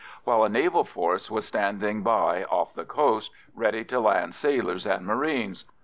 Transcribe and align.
while 0.23 0.43
a 0.43 0.49
naval 0.49 0.83
force 0.83 1.29
was 1.29 1.45
standing 1.45 2.01
by 2.01 2.43
off 2.45 2.73
the 2.73 2.83
coast 2.85 3.29
ready 3.53 3.83
to 3.85 3.99
land 3.99 4.33
sailors 4.33 4.87
and 4.87 5.05
marines. 5.05 5.65